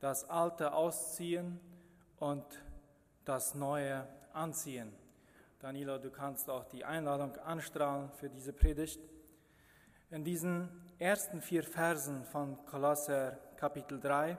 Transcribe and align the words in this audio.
das 0.00 0.28
Alte 0.28 0.72
ausziehen 0.72 1.60
und 2.18 2.44
das 3.24 3.54
Neue 3.54 4.06
anziehen. 4.32 4.92
Danilo, 5.60 5.98
du 5.98 6.10
kannst 6.10 6.48
auch 6.48 6.64
die 6.64 6.84
Einladung 6.84 7.36
anstrahlen 7.36 8.10
für 8.12 8.30
diese 8.30 8.52
Predigt. 8.52 9.00
In 10.10 10.24
diesen 10.24 10.68
ersten 10.98 11.42
vier 11.42 11.62
Versen 11.62 12.24
von 12.24 12.64
Kolosser 12.64 13.38
Kapitel 13.56 14.00
3 14.00 14.38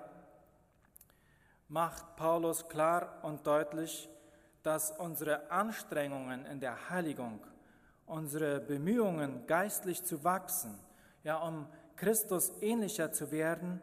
macht 1.67 2.15
Paulus 2.15 2.67
klar 2.67 3.19
und 3.23 3.45
deutlich, 3.45 4.09
dass 4.63 4.91
unsere 4.97 5.49
Anstrengungen 5.51 6.45
in 6.45 6.59
der 6.59 6.89
Heiligung, 6.89 7.39
unsere 8.07 8.59
Bemühungen, 8.59 9.45
geistlich 9.45 10.03
zu 10.03 10.23
wachsen, 10.23 10.77
ja, 11.23 11.37
um 11.37 11.67
Christus 11.95 12.51
ähnlicher 12.61 13.11
zu 13.11 13.31
werden, 13.31 13.81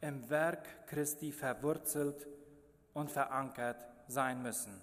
im 0.00 0.28
Werk 0.30 0.86
Christi 0.86 1.32
verwurzelt 1.32 2.26
und 2.94 3.10
verankert 3.10 3.84
sein 4.08 4.42
müssen. 4.42 4.80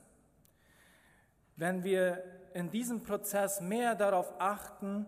Wenn 1.56 1.84
wir 1.84 2.24
in 2.54 2.70
diesem 2.70 3.04
Prozess 3.04 3.62
mehr 3.62 3.96
darauf 3.96 4.34
achten, 4.40 5.08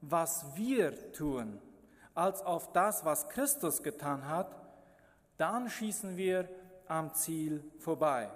was 0.00 0.44
wir 0.54 1.12
tun, 1.12 1.60
als 2.14 2.42
auf 2.42 2.72
das, 2.72 3.04
was 3.04 3.28
Christus 3.28 3.82
getan 3.82 4.28
hat, 4.28 4.56
dann 5.36 5.68
schießen 5.68 6.16
wir 6.16 6.48
am 6.86 7.14
Ziel 7.14 7.64
vorbei. 7.78 8.30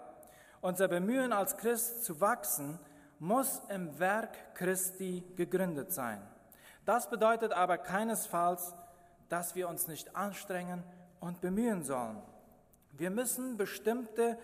Unser 0.60 0.88
Bemühen 0.88 1.32
als 1.32 1.56
Christ 1.56 2.04
zu 2.04 2.20
wachsen 2.20 2.78
muss 3.18 3.62
im 3.68 3.98
Werk 3.98 4.54
Christi 4.54 5.22
gegründet 5.36 5.92
sein. 5.92 6.20
Das 6.84 7.08
bedeutet 7.08 7.52
aber 7.52 7.78
keinesfalls, 7.78 8.74
dass 9.28 9.54
wir 9.54 9.68
uns 9.68 9.88
nicht 9.88 10.16
anstrengen 10.16 10.82
und 11.24 11.40
bemühen 11.40 11.82
sollen. 11.82 12.20
Wir 12.92 13.08
müssen 13.08 13.56
bestimmte 13.56 14.38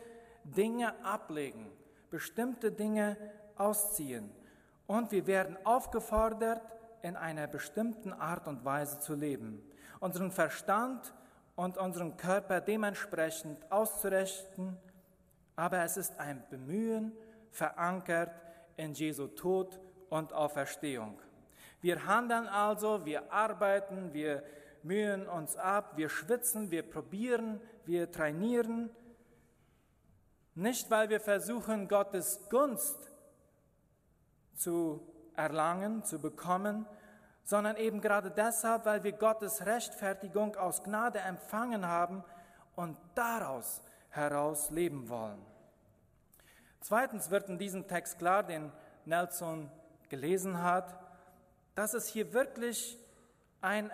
Dinge 0.44 0.94
ablegen, 1.04 1.70
bestimmte 2.08 2.72
Dinge 2.72 3.18
ausziehen 3.56 4.30
und 4.86 5.12
wir 5.12 5.26
werden 5.26 5.58
aufgefordert, 5.64 6.62
in 7.02 7.16
einer 7.16 7.46
bestimmten 7.46 8.12
Art 8.12 8.46
und 8.48 8.64
Weise 8.64 8.98
zu 8.98 9.14
leben, 9.14 9.62
unseren 10.00 10.30
Verstand 10.30 11.14
und 11.54 11.76
unseren 11.76 12.16
Körper 12.16 12.60
dementsprechend 12.62 13.70
auszurichten, 13.70 14.76
aber 15.56 15.84
es 15.84 15.98
ist 15.98 16.18
ein 16.18 16.42
Bemühen 16.48 17.12
verankert 17.50 18.32
in 18.76 18.94
Jesu 18.94 19.26
Tod 19.28 19.78
und 20.08 20.32
Auferstehung. 20.32 21.20
Wir 21.82 22.06
handeln 22.06 22.48
also, 22.48 23.04
wir 23.04 23.30
arbeiten, 23.32 24.12
wir 24.12 24.42
mühen 24.84 25.28
uns 25.28 25.56
ab, 25.56 25.96
wir 25.96 26.08
schwitzen, 26.08 26.70
wir 26.70 26.82
probieren, 26.82 27.60
wir 27.84 28.10
trainieren, 28.10 28.90
nicht 30.54 30.90
weil 30.90 31.08
wir 31.08 31.20
versuchen, 31.20 31.88
Gottes 31.88 32.48
Gunst 32.50 33.10
zu 34.54 35.00
erlangen, 35.34 36.04
zu 36.04 36.20
bekommen, 36.20 36.86
sondern 37.44 37.76
eben 37.76 38.00
gerade 38.00 38.30
deshalb, 38.30 38.84
weil 38.84 39.02
wir 39.02 39.12
Gottes 39.12 39.64
Rechtfertigung 39.66 40.56
aus 40.56 40.82
Gnade 40.82 41.18
empfangen 41.20 41.86
haben 41.86 42.22
und 42.76 42.96
daraus 43.14 43.82
heraus 44.10 44.70
leben 44.70 45.08
wollen. 45.08 45.44
Zweitens 46.80 47.30
wird 47.30 47.48
in 47.48 47.58
diesem 47.58 47.86
Text 47.86 48.18
klar, 48.18 48.42
den 48.42 48.72
Nelson 49.04 49.70
gelesen 50.08 50.62
hat, 50.62 50.98
dass 51.74 51.94
es 51.94 52.06
hier 52.06 52.32
wirklich 52.32 52.98
ein, 53.60 53.90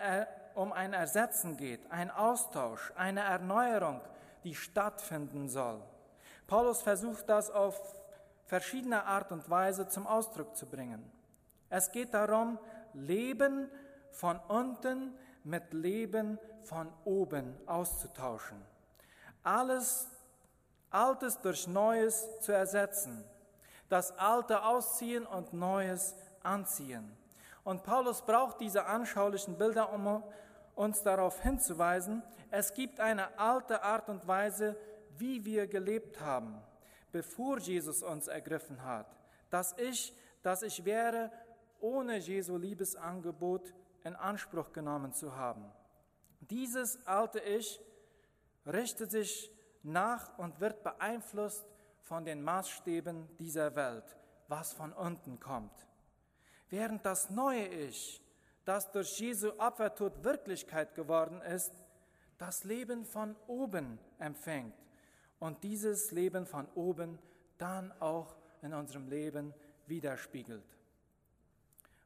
um 0.57 0.73
ein 0.73 0.93
Ersetzen 0.93 1.55
geht, 1.55 1.91
ein 1.91 2.09
Austausch, 2.09 2.91
eine 2.95 3.21
Erneuerung, 3.21 4.01
die 4.43 4.55
stattfinden 4.55 5.49
soll. 5.49 5.81
Paulus 6.47 6.81
versucht 6.81 7.29
das 7.29 7.51
auf 7.51 7.79
verschiedene 8.45 9.05
Art 9.05 9.31
und 9.31 9.47
Weise 9.51 9.87
zum 9.87 10.07
Ausdruck 10.07 10.55
zu 10.55 10.65
bringen. 10.65 11.11
Es 11.69 11.91
geht 11.91 12.13
darum, 12.13 12.57
Leben 12.93 13.69
von 14.09 14.39
unten 14.47 15.13
mit 15.43 15.73
Leben 15.73 16.39
von 16.63 16.91
oben 17.05 17.55
auszutauschen. 17.67 18.59
Alles 19.43 20.07
Altes 20.89 21.39
durch 21.39 21.67
Neues 21.67 22.39
zu 22.39 22.51
ersetzen. 22.51 23.23
Das 23.89 24.17
Alte 24.17 24.63
ausziehen 24.63 25.25
und 25.27 25.53
Neues 25.53 26.15
anziehen. 26.41 27.15
Und 27.63 27.83
Paulus 27.83 28.21
braucht 28.21 28.61
diese 28.61 28.85
anschaulichen 28.85 29.57
Bilder, 29.57 29.91
um 29.91 30.23
uns 30.77 31.01
darauf 31.01 31.41
hinzuweisen, 31.41 32.23
es 32.51 32.73
gibt 32.73 32.99
eine 32.99 33.37
alte 33.39 33.83
Art 33.83 34.09
und 34.09 34.27
Weise, 34.27 34.77
wie 35.17 35.43
wir 35.43 35.67
gelebt 35.67 36.21
haben, 36.21 36.61
bevor 37.11 37.57
Jesus 37.59 38.03
uns 38.03 38.27
ergriffen 38.27 38.83
hat. 38.83 39.17
Das 39.49 39.75
Ich, 39.77 40.13
das 40.43 40.61
ich 40.61 40.85
wäre, 40.85 41.31
ohne 41.79 42.17
Jesu 42.17 42.57
Liebesangebot 42.57 43.73
in 44.03 44.15
Anspruch 44.15 44.71
genommen 44.71 45.13
zu 45.13 45.35
haben. 45.35 45.65
Dieses 46.41 47.05
alte 47.07 47.39
Ich 47.39 47.81
richtet 48.65 49.11
sich 49.11 49.51
nach 49.83 50.37
und 50.37 50.59
wird 50.59 50.83
beeinflusst 50.83 51.65
von 52.01 52.23
den 52.23 52.43
Maßstäben 52.43 53.35
dieser 53.37 53.75
Welt, 53.75 54.17
was 54.47 54.73
von 54.73 54.93
unten 54.93 55.39
kommt. 55.39 55.87
Während 56.69 57.05
das 57.05 57.29
neue 57.29 57.67
Ich, 57.67 58.21
das 58.67 58.91
durch 58.91 59.17
Jesu 59.17 59.53
Opfertod 59.59 60.25
Wirklichkeit 60.25 60.93
geworden 60.93 61.41
ist, 61.41 61.71
das 62.37 62.65
Leben 62.65 63.05
von 63.05 63.33
oben 63.47 63.97
empfängt 64.19 64.75
und 65.39 65.63
dieses 65.63 66.11
Leben 66.11 66.45
von 66.45 66.67
oben 66.75 67.17
dann 67.57 67.93
auch 68.01 68.35
in 68.61 68.73
unserem 68.73 69.07
Leben 69.07 69.53
widerspiegelt. 69.85 70.65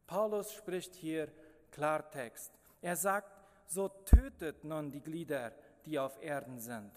Paulus 0.05 0.53
spricht 0.53 0.93
hier 0.93 1.29
Klartext. 1.71 2.51
Er 2.81 2.95
sagt, 2.95 3.41
so 3.65 3.87
tötet 3.87 4.63
nun 4.63 4.91
die 4.91 5.01
Glieder, 5.01 5.53
die 5.87 5.97
auf 5.97 6.21
Erden 6.21 6.59
sind. 6.59 6.91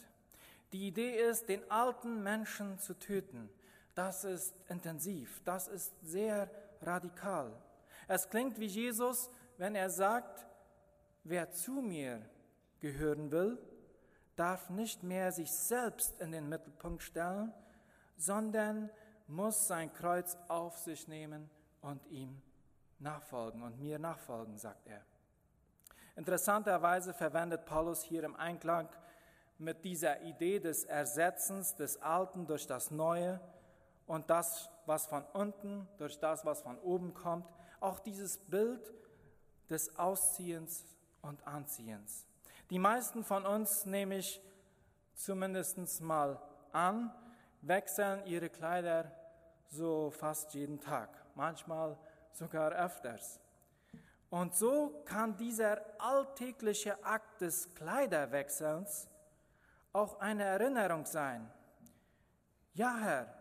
Die 0.75 0.89
Idee 0.89 1.17
ist, 1.17 1.49
den 1.49 1.71
alten 1.71 2.23
Menschen 2.23 2.79
zu 2.79 2.99
töten. 2.99 3.49
Das 3.95 4.25
ist 4.25 4.55
intensiv, 4.69 5.41
das 5.47 5.69
ist 5.69 5.95
sehr 6.03 6.51
radikal. 6.83 7.51
Es 8.09 8.29
klingt 8.29 8.59
wie 8.59 8.67
Jesus, 8.67 9.31
wenn 9.57 9.75
er 9.75 9.91
sagt, 9.91 10.47
wer 11.23 11.51
zu 11.51 11.73
mir 11.73 12.21
gehören 12.81 13.31
will, 13.31 13.59
darf 14.37 14.71
nicht 14.71 15.03
mehr 15.03 15.33
sich 15.33 15.51
selbst 15.51 16.21
in 16.21 16.33
den 16.33 16.49
Mittelpunkt 16.49 17.03
stellen, 17.03 17.53
sondern 18.17 18.91
muss 19.27 19.67
sein 19.67 19.93
Kreuz 19.93 20.37
auf 20.49 20.77
sich 20.79 21.09
nehmen 21.09 21.49
und 21.81 22.05
ihm 22.09 22.43
nachfolgen 22.99 23.63
und 23.63 23.81
mir 23.81 23.99
nachfolgen, 23.99 24.59
sagt 24.59 24.87
er. 24.87 25.03
Interessanterweise 26.17 27.13
verwendet 27.13 27.65
Paulus 27.65 28.03
hier 28.03 28.23
im 28.25 28.37
Einklang 28.37 28.89
mit 29.59 29.85
dieser 29.85 30.21
Idee 30.23 30.61
des 30.61 30.85
Ersetzens 30.85 31.75
des 31.77 32.01
Alten 32.03 32.47
durch 32.47 32.67
das 32.67 32.91
Neue 32.91 33.41
und 34.07 34.31
das, 34.31 34.69
was 34.87 35.07
von 35.07 35.25
unten 35.33 35.89
durch 35.99 36.19
das, 36.19 36.45
was 36.45 36.63
von 36.63 36.79
oben 36.79 37.15
kommt, 37.15 37.47
auch 37.81 37.99
dieses 37.99 38.39
Bild 38.39 38.93
des 39.71 39.97
Ausziehens 39.99 40.85
und 41.23 41.47
Anziehens. 41.47 42.27
Die 42.71 42.79
meisten 42.79 43.25
von 43.25 43.45
uns, 43.47 43.87
nehme 43.87 44.19
ich 44.19 44.41
zumindest 45.15 46.01
mal 46.01 46.41
an, 46.73 47.13
wechseln 47.61 48.25
ihre 48.27 48.49
Kleider 48.49 49.11
so 49.69 50.11
fast 50.11 50.55
jeden 50.55 50.81
Tag, 50.81 51.11
manchmal 51.35 51.99
sogar 52.33 52.73
öfters. 52.73 53.41
Und 54.31 54.55
so 54.55 55.03
kann 55.05 55.37
dieser 55.37 55.81
alltägliche 55.99 57.03
Akt 57.05 57.41
des 57.41 57.73
Kleiderwechselns 57.75 59.09
auch 59.93 60.19
eine 60.21 60.45
Erinnerung 60.45 61.07
sein. 61.07 61.49
Ja, 62.73 62.97
Herr, 62.99 63.35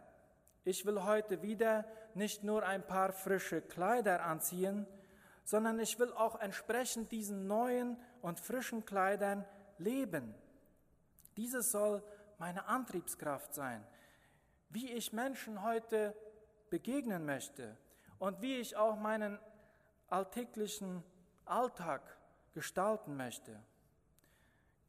ich 0.63 0.85
will 0.85 1.03
heute 1.03 1.41
wieder 1.41 1.85
nicht 2.13 2.43
nur 2.43 2.63
ein 2.63 2.85
paar 2.85 3.11
frische 3.11 3.61
Kleider 3.61 4.23
anziehen, 4.23 4.85
sondern 5.43 5.79
ich 5.79 5.99
will 5.99 6.13
auch 6.13 6.39
entsprechend 6.39 7.11
diesen 7.11 7.47
neuen 7.47 7.97
und 8.21 8.39
frischen 8.39 8.85
Kleidern 8.85 9.45
leben. 9.77 10.33
Dieses 11.37 11.71
soll 11.71 12.03
meine 12.37 12.65
Antriebskraft 12.67 13.53
sein, 13.53 13.85
wie 14.69 14.91
ich 14.91 15.13
Menschen 15.13 15.63
heute 15.63 16.15
begegnen 16.69 17.25
möchte 17.25 17.77
und 18.19 18.41
wie 18.41 18.57
ich 18.57 18.75
auch 18.75 18.95
meinen 18.95 19.39
alltäglichen 20.07 21.03
Alltag 21.45 22.01
gestalten 22.53 23.17
möchte. 23.17 23.59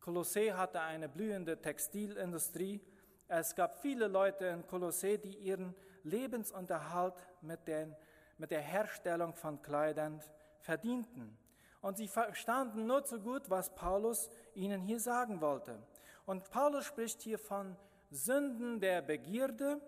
Kolossee 0.00 0.52
hatte 0.52 0.80
eine 0.80 1.08
blühende 1.08 1.60
Textilindustrie. 1.60 2.80
Es 3.26 3.54
gab 3.54 3.80
viele 3.80 4.06
Leute 4.06 4.46
in 4.46 4.66
Kolossee, 4.66 5.16
die 5.16 5.34
ihren 5.36 5.74
Lebensunterhalt 6.02 7.14
mit, 7.40 7.66
den, 7.66 7.96
mit 8.36 8.50
der 8.50 8.60
Herstellung 8.60 9.34
von 9.34 9.62
Kleidern 9.62 10.22
verdienten. 10.64 11.36
Und 11.80 11.98
sie 11.98 12.08
verstanden 12.08 12.86
nur 12.86 13.04
zu 13.04 13.20
gut, 13.20 13.50
was 13.50 13.74
Paulus 13.74 14.30
ihnen 14.54 14.80
hier 14.80 14.98
sagen 14.98 15.40
wollte. 15.40 15.78
Und 16.24 16.50
Paulus 16.50 16.86
spricht 16.86 17.20
hier 17.20 17.38
von 17.38 17.76
Sünden 18.10 18.80
der 18.80 19.02
Begierde 19.02 19.80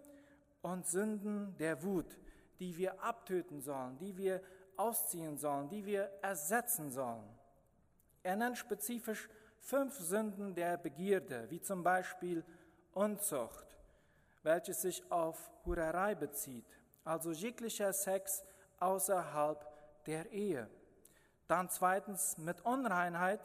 und 0.61 0.87
Sünden 0.87 1.56
der 1.56 1.82
Wut, 1.82 2.19
die 2.61 2.76
wir 2.76 3.02
abtöten 3.02 3.62
sollen, 3.62 3.96
die 3.99 4.17
wir 4.17 4.43
ausziehen 4.76 5.38
sollen, 5.38 5.69
die 5.70 5.87
wir 5.87 6.11
ersetzen 6.20 6.90
sollen. 6.90 7.25
Er 8.23 8.37
nennt 8.37 8.58
spezifisch 8.58 9.31
fünf 9.58 9.99
Sünden 9.99 10.55
der 10.55 10.76
Begierde, 10.76 11.46
wie 11.49 11.61
zum 11.61 11.82
Beispiel 11.82 12.44
Unzucht, 12.93 13.78
welches 14.43 14.82
sich 14.82 15.11
auf 15.11 15.50
Hurerei 15.64 16.14
bezieht, 16.14 16.67
also 17.05 17.31
jeglicher 17.31 17.93
Sex 17.93 18.44
außerhalb 18.81 19.75
der 20.06 20.30
Ehe. 20.32 20.68
Dann 21.48 21.68
zweitens 21.70 22.38
mit 22.38 22.60
Unreinheit 22.62 23.40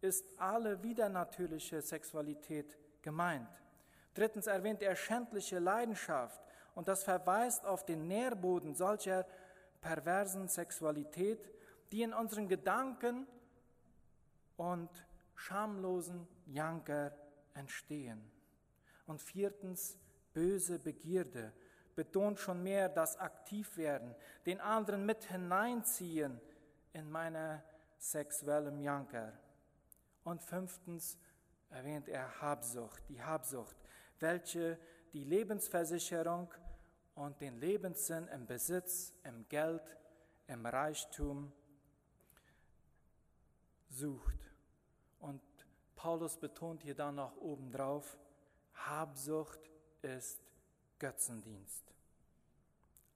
ist 0.00 0.24
alle 0.38 0.82
widernatürliche 0.82 1.80
Sexualität 1.80 2.76
gemeint. 3.02 3.48
Drittens 4.14 4.46
erwähnt 4.46 4.82
er 4.82 4.96
schändliche 4.96 5.58
Leidenschaft 5.58 6.40
und 6.74 6.88
das 6.88 7.04
verweist 7.04 7.64
auf 7.64 7.84
den 7.84 8.06
Nährboden 8.06 8.74
solcher 8.74 9.26
perversen 9.80 10.48
Sexualität, 10.48 11.50
die 11.92 12.02
in 12.02 12.12
unseren 12.12 12.48
Gedanken 12.48 13.26
und 14.56 14.90
schamlosen 15.34 16.26
Janker 16.46 17.12
entstehen. 17.54 18.30
Und 19.06 19.22
viertens 19.22 19.98
böse 20.32 20.78
Begierde 20.78 21.52
betont 21.96 22.38
schon 22.38 22.62
mehr 22.62 22.88
das 22.88 23.16
Aktivwerden, 23.16 24.14
den 24.44 24.60
anderen 24.60 25.04
mit 25.04 25.24
hineinziehen 25.24 26.40
in 26.92 27.10
meine 27.10 27.64
sexuellen 27.98 28.78
Janker. 28.78 29.32
Und 30.22 30.42
fünftens 30.42 31.18
erwähnt 31.70 32.08
er 32.08 32.40
Habsucht, 32.40 33.02
die 33.08 33.22
Habsucht, 33.22 33.76
welche 34.20 34.78
die 35.12 35.24
Lebensversicherung 35.24 36.52
und 37.14 37.40
den 37.40 37.58
Lebenssinn 37.58 38.28
im 38.28 38.46
Besitz, 38.46 39.14
im 39.24 39.48
Geld, 39.48 39.96
im 40.46 40.66
Reichtum 40.66 41.52
sucht. 43.88 44.50
Und 45.18 45.40
Paulus 45.96 46.36
betont 46.36 46.82
hier 46.82 46.94
dann 46.94 47.14
noch 47.16 47.36
obendrauf, 47.38 48.18
Habsucht 48.74 49.70
ist 50.02 50.45
Götzendienst. 50.98 51.82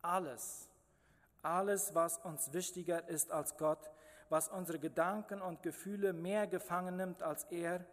Alles, 0.03 0.69
alles, 1.43 1.95
was 1.95 2.19
uns 2.19 2.53
wichtiger 2.53 3.09
ist 3.09 3.31
als 3.31 3.57
Gott, 3.57 3.91
was 4.29 4.49
unsere 4.49 4.79
Gedanken 4.79 5.43
und 5.43 5.63
Gefühle 5.63 6.13
mehr 6.13 6.47
gefangen 6.47 6.97
nimmt 6.97 7.23
als 7.23 7.45
er 7.45 7.85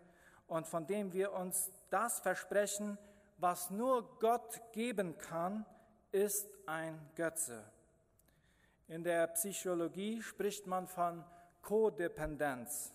und 0.48 0.68
von 0.68 0.86
dem 0.88 1.12
wir 1.14 1.34
uns 1.34 1.72
das 1.90 2.20
versprechen, 2.20 2.98
was 3.38 3.70
nur 3.70 4.20
Gott 4.20 4.62
geben 4.72 5.18
kann, 5.18 5.66
ist 6.12 6.48
ein 6.66 7.00
Götze. 7.16 7.64
In 8.88 9.04
der 9.04 9.28
Psychologie 9.28 10.22
spricht 10.22 10.66
man 10.66 10.88
von 10.88 11.24
Kodependenz. 11.62 12.94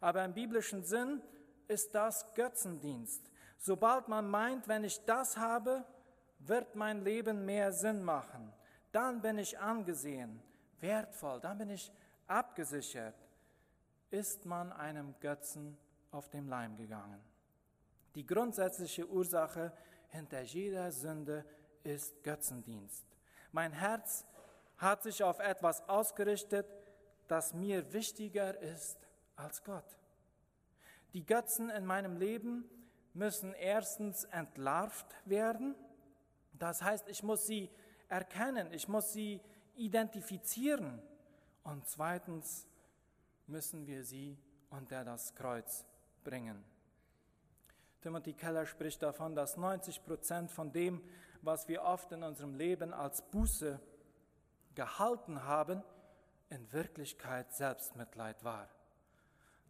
Aber 0.00 0.24
im 0.24 0.34
biblischen 0.34 0.82
Sinn 0.82 1.22
ist 1.68 1.94
das 1.94 2.34
Götzendienst. 2.34 3.30
Sobald 3.58 4.08
man 4.08 4.28
meint, 4.28 4.66
wenn 4.66 4.82
ich 4.82 5.04
das 5.04 5.36
habe, 5.36 5.84
wird 6.40 6.74
mein 6.74 7.04
Leben 7.04 7.44
mehr 7.44 7.72
Sinn 7.72 8.02
machen. 8.02 8.52
Dann 8.92 9.20
bin 9.20 9.38
ich 9.38 9.58
angesehen, 9.58 10.42
wertvoll, 10.80 11.40
dann 11.40 11.58
bin 11.58 11.70
ich 11.70 11.92
abgesichert. 12.26 13.14
Ist 14.10 14.44
man 14.44 14.72
einem 14.72 15.14
Götzen 15.20 15.76
auf 16.10 16.28
dem 16.28 16.48
Leim 16.48 16.76
gegangen. 16.76 17.20
Die 18.14 18.26
grundsätzliche 18.26 19.08
Ursache 19.08 19.72
hinter 20.08 20.40
jeder 20.40 20.90
Sünde 20.90 21.44
ist 21.84 22.22
Götzendienst. 22.24 23.04
Mein 23.52 23.72
Herz 23.72 24.24
hat 24.76 25.02
sich 25.02 25.22
auf 25.22 25.38
etwas 25.38 25.88
ausgerichtet, 25.88 26.66
das 27.28 27.54
mir 27.54 27.92
wichtiger 27.92 28.58
ist 28.58 28.98
als 29.36 29.62
Gott. 29.62 29.96
Die 31.12 31.24
Götzen 31.24 31.70
in 31.70 31.84
meinem 31.84 32.16
Leben 32.16 32.64
müssen 33.14 33.52
erstens 33.54 34.24
entlarvt 34.24 35.06
werden. 35.24 35.74
Das 36.60 36.82
heißt, 36.82 37.08
ich 37.08 37.22
muss 37.22 37.46
sie 37.46 37.70
erkennen, 38.08 38.72
ich 38.72 38.86
muss 38.86 39.12
sie 39.12 39.40
identifizieren. 39.74 41.02
Und 41.64 41.88
zweitens 41.88 42.68
müssen 43.46 43.86
wir 43.86 44.04
sie 44.04 44.38
unter 44.68 45.02
das 45.02 45.34
Kreuz 45.34 45.86
bringen. 46.22 46.62
Timothy 48.02 48.34
Keller 48.34 48.66
spricht 48.66 49.02
davon, 49.02 49.34
dass 49.34 49.56
90 49.56 50.04
Prozent 50.04 50.50
von 50.50 50.70
dem, 50.70 51.02
was 51.40 51.66
wir 51.66 51.82
oft 51.82 52.12
in 52.12 52.22
unserem 52.22 52.54
Leben 52.54 52.92
als 52.92 53.22
Buße 53.22 53.80
gehalten 54.74 55.44
haben, 55.44 55.82
in 56.50 56.70
Wirklichkeit 56.72 57.52
Selbstmitleid 57.54 58.44
war. 58.44 58.68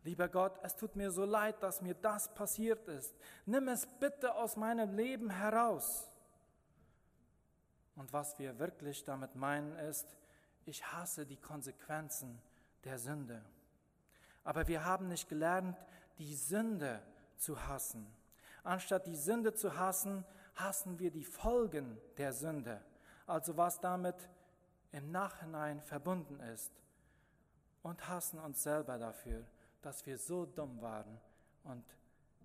Lieber 0.03 0.29
Gott, 0.29 0.59
es 0.63 0.75
tut 0.75 0.97
mir 0.97 1.13
so 1.13 1.25
leid, 1.25 1.63
dass 1.63 1.83
mir 1.83 1.95
das 1.95 2.35
passiert 2.35 2.89
ist. 2.89 3.15
Nimm 3.47 3.69
es 3.69 3.87
bitte 3.87 4.35
aus 4.35 4.57
meinem 4.57 4.97
Leben 4.97 5.31
heraus. 5.31 6.10
Und 8.01 8.15
was 8.15 8.39
wir 8.39 8.59
wirklich 8.59 9.05
damit 9.05 9.35
meinen 9.35 9.77
ist, 9.77 10.17
ich 10.65 10.91
hasse 10.91 11.27
die 11.27 11.37
Konsequenzen 11.37 12.41
der 12.85 12.99
Sünde. 12.99 13.45
Aber 14.43 14.67
wir 14.69 14.87
haben 14.87 15.09
nicht 15.09 15.29
gelernt, 15.29 15.77
die 16.17 16.35
Sünde 16.35 17.03
zu 17.37 17.67
hassen. 17.67 18.07
Anstatt 18.65 19.07
die 19.07 19.17
Sünde 19.17 19.53
zu 19.53 19.77
hassen, 19.77 20.25
hassen 20.55 20.99
wir 20.99 21.11
die 21.11 21.27
Folgen 21.27 22.01
der 22.17 22.33
Sünde, 22.33 22.81
also 23.27 23.59
was 23.59 23.81
damit 23.81 24.31
im 24.93 25.11
Nachhinein 25.11 25.83
verbunden 25.83 26.41
ist, 26.41 26.73
und 27.83 28.09
hassen 28.09 28.39
uns 28.39 28.63
selber 28.63 28.97
dafür, 28.97 29.45
dass 29.83 30.07
wir 30.07 30.17
so 30.17 30.47
dumm 30.47 30.81
waren 30.81 31.21
und 31.65 31.85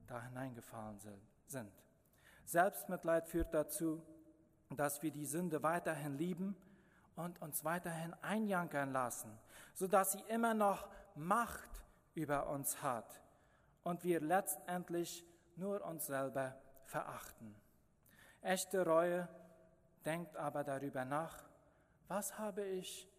da 0.05 0.21
hineingefallen 0.21 0.99
sind. 1.47 1.71
Selbstmitleid 2.43 3.29
führt 3.29 3.53
dazu, 3.53 4.05
dass 4.69 5.01
wir 5.01 5.11
die 5.11 5.25
Sünde 5.25 5.63
weiterhin 5.63 6.17
lieben 6.17 6.55
und 7.15 7.41
uns 7.41 7.63
weiterhin 7.63 8.13
einjankern 8.21 8.91
lassen, 8.91 9.37
sodass 9.73 10.13
sie 10.13 10.23
immer 10.27 10.53
noch 10.53 10.87
Macht 11.15 11.69
über 12.13 12.49
uns 12.49 12.81
hat 12.81 13.21
und 13.83 14.03
wir 14.03 14.19
letztendlich 14.19 15.25
nur 15.55 15.85
uns 15.85 16.07
selber 16.07 16.57
verachten. 16.83 17.55
Echte 18.41 18.85
Reue 18.85 19.29
denkt 20.03 20.35
aber 20.35 20.63
darüber 20.63 21.05
nach, 21.05 21.43
was 22.07 22.37
habe 22.37 22.63
ich 22.63 23.09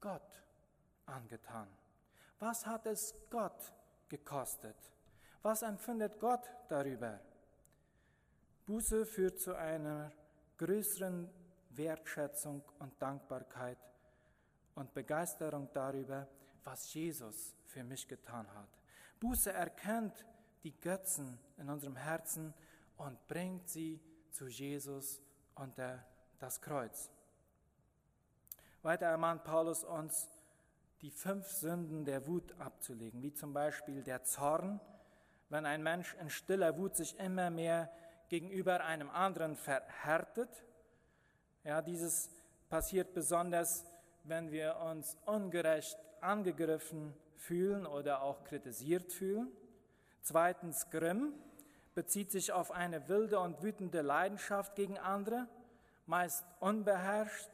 Gott 0.00 0.44
angetan? 1.06 1.68
Was 2.38 2.66
hat 2.66 2.86
es 2.86 3.14
Gott 3.28 3.72
gekostet? 4.08 4.76
Was 5.42 5.62
empfindet 5.62 6.18
Gott 6.20 6.48
darüber? 6.68 7.20
Buße 8.66 9.04
führt 9.04 9.40
zu 9.40 9.54
einer 9.54 10.12
größeren 10.62 11.28
Wertschätzung 11.70 12.62
und 12.78 12.92
Dankbarkeit 13.02 13.78
und 14.76 14.94
Begeisterung 14.94 15.68
darüber, 15.72 16.28
was 16.62 16.94
Jesus 16.94 17.56
für 17.66 17.82
mich 17.82 18.06
getan 18.06 18.46
hat. 18.54 18.68
Buße 19.18 19.52
erkennt 19.52 20.24
die 20.62 20.78
Götzen 20.80 21.36
in 21.58 21.68
unserem 21.68 21.96
Herzen 21.96 22.54
und 22.96 23.26
bringt 23.26 23.68
sie 23.68 24.00
zu 24.30 24.46
Jesus 24.46 25.20
unter 25.56 26.06
das 26.38 26.60
Kreuz. 26.60 27.10
Weiter 28.82 29.06
ermahnt 29.06 29.42
Paulus 29.42 29.82
uns, 29.82 30.28
die 31.00 31.10
fünf 31.10 31.48
Sünden 31.48 32.04
der 32.04 32.28
Wut 32.28 32.54
abzulegen, 32.60 33.20
wie 33.20 33.34
zum 33.34 33.52
Beispiel 33.52 34.04
der 34.04 34.22
Zorn, 34.22 34.80
wenn 35.48 35.66
ein 35.66 35.82
Mensch 35.82 36.14
in 36.20 36.30
stiller 36.30 36.78
Wut 36.78 36.94
sich 36.94 37.18
immer 37.18 37.50
mehr 37.50 37.90
gegenüber 38.32 38.82
einem 38.82 39.10
anderen 39.10 39.56
verhärtet. 39.56 40.48
Ja, 41.64 41.82
dieses 41.82 42.30
passiert 42.70 43.12
besonders, 43.12 43.84
wenn 44.24 44.50
wir 44.50 44.76
uns 44.90 45.18
ungerecht 45.26 45.98
angegriffen 46.22 47.12
fühlen 47.36 47.84
oder 47.84 48.22
auch 48.22 48.42
kritisiert 48.44 49.12
fühlen. 49.12 49.52
Zweitens 50.22 50.88
Grimm 50.88 51.34
bezieht 51.94 52.30
sich 52.30 52.52
auf 52.52 52.70
eine 52.70 53.06
wilde 53.06 53.38
und 53.38 53.62
wütende 53.62 54.00
Leidenschaft 54.00 54.76
gegen 54.76 54.96
andere, 54.96 55.46
meist 56.06 56.46
unbeherrscht 56.58 57.50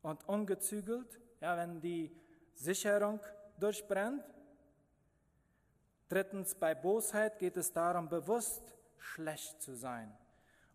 und 0.00 0.26
ungezügelt, 0.26 1.20
ja, 1.42 1.58
wenn 1.58 1.82
die 1.82 2.10
Sicherung 2.54 3.20
durchbrennt. 3.58 4.24
Drittens, 6.08 6.54
bei 6.54 6.74
Bosheit 6.74 7.38
geht 7.38 7.58
es 7.58 7.74
darum, 7.74 8.08
bewusst 8.08 8.62
schlecht 9.00 9.60
zu 9.62 9.74
sein 9.74 10.16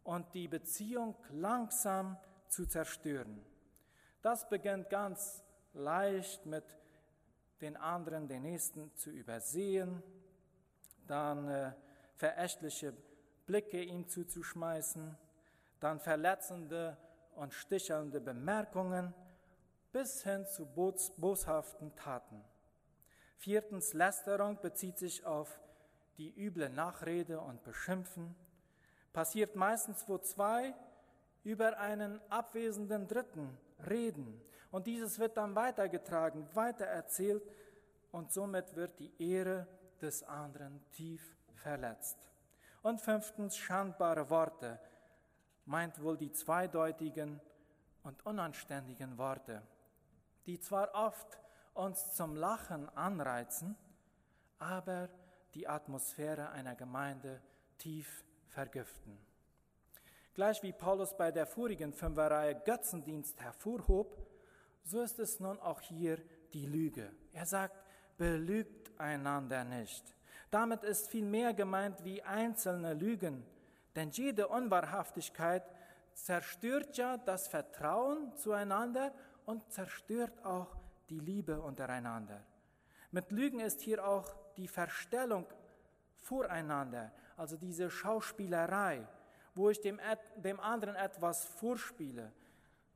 und 0.04 0.34
die 0.34 0.48
Beziehung 0.48 1.16
langsam 1.32 2.18
zu 2.48 2.66
zerstören. 2.66 3.44
Das 4.22 4.48
beginnt 4.50 4.90
ganz 4.90 5.44
leicht 5.74 6.46
mit 6.46 6.64
den 7.62 7.78
anderen, 7.78 8.28
den 8.28 8.44
Nächsten 8.44 8.94
zu 8.96 9.10
übersehen. 9.10 10.04
Dann 11.08 11.48
äh, 11.48 11.72
verächtliche 12.16 12.94
Blicke 13.46 13.82
ihm 13.82 14.08
zuzuschmeißen, 14.08 15.18
dann 15.80 16.00
verletzende 16.00 16.98
und 17.36 17.54
stichelnde 17.54 18.20
Bemerkungen 18.20 19.14
bis 19.92 20.24
hin 20.24 20.46
zu 20.46 20.66
boshaften 20.66 21.96
Taten. 21.96 22.44
Viertens, 23.38 23.94
Lästerung 23.94 24.60
bezieht 24.62 24.98
sich 24.98 25.26
auf 25.26 25.60
die 26.18 26.34
üble 26.38 26.70
Nachrede 26.70 27.40
und 27.40 27.64
Beschimpfen. 27.64 28.36
Passiert 29.14 29.56
meistens, 29.56 30.08
wo 30.08 30.18
zwei 30.18 30.74
über 31.44 31.78
einen 31.78 32.20
abwesenden 32.30 33.08
Dritten 33.08 33.58
reden. 33.90 34.42
Und 34.72 34.88
dieses 34.88 35.20
wird 35.20 35.38
dann 35.38 35.56
weitergetragen, 35.56 36.48
weitererzählt 36.54 37.44
und 38.12 38.32
somit 38.32 38.76
wird 38.76 39.00
die 39.00 39.12
Ehre 39.20 39.68
des 40.02 40.24
anderen 40.24 40.84
tief 40.92 41.36
verletzt. 41.54 42.18
Und 42.82 43.02
fünftens, 43.02 43.58
schandbare 43.58 44.30
Worte 44.30 44.80
meint 45.66 46.02
wohl 46.02 46.18
die 46.18 46.32
zweideutigen 46.32 47.42
und 48.04 48.26
unanständigen 48.26 49.18
Worte, 49.18 49.62
die 50.46 50.60
zwar 50.60 50.94
oft 50.94 51.40
uns 51.74 52.14
zum 52.14 52.36
Lachen 52.36 52.88
anreizen, 52.96 53.76
aber 54.60 55.10
die 55.56 55.68
Atmosphäre 55.68 56.50
einer 56.52 56.76
Gemeinde 56.76 57.42
tief 57.78 58.24
vergiften. 58.48 59.18
Gleich 60.34 60.62
wie 60.64 60.74
Paulus 60.74 61.16
bei 61.16 61.32
der 61.32 61.46
vorigen 61.46 61.94
Fünferreihe 61.94 62.56
Götzendienst 62.66 63.40
hervorhob, 63.42 64.18
so 64.84 65.02
ist 65.02 65.18
es 65.18 65.40
nun 65.40 65.60
auch 65.60 65.80
hier 65.80 66.18
die 66.54 66.66
Lüge. 66.66 67.10
Er 67.32 67.46
sagt, 67.46 67.76
belügt 68.18 68.92
einander 69.00 69.64
nicht. 69.64 70.04
Damit 70.52 70.84
ist 70.84 71.08
viel 71.08 71.26
mehr 71.26 71.54
gemeint 71.54 72.04
wie 72.04 72.22
einzelne 72.22 72.94
Lügen, 72.94 73.46
denn 73.96 74.12
jede 74.12 74.50
Unwahrhaftigkeit 74.50 75.64
zerstört 76.14 76.98
ja 76.98 77.18
das 77.18 77.48
Vertrauen 77.48 78.36
zueinander 78.36 79.14
und 79.46 79.72
zerstört 79.72 80.46
auch 80.46 80.76
die 81.10 81.20
Liebe 81.20 81.62
untereinander. 81.62 82.44
Mit 83.12 83.32
Lügen 83.32 83.62
ist 83.62 83.80
hier 83.80 84.06
auch 84.06 84.36
die 84.58 84.68
Verstellung 84.68 85.46
voreinander, 86.18 87.12
also 87.38 87.58
diese 87.58 87.90
Schauspielerei, 87.90 89.08
wo 89.54 89.70
ich 89.70 89.80
dem, 89.82 90.00
dem 90.38 90.60
anderen 90.60 90.96
etwas 90.96 91.46
vorspiele, 91.46 92.32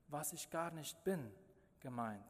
was 0.07 0.33
ich 0.33 0.49
gar 0.49 0.71
nicht 0.71 1.03
bin, 1.03 1.31
gemeint. 1.79 2.25